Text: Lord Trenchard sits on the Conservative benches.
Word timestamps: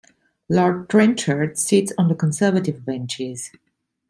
Lord 0.49 0.89
Trenchard 0.89 1.59
sits 1.59 1.93
on 1.95 2.07
the 2.07 2.15
Conservative 2.15 2.83
benches. 2.83 3.51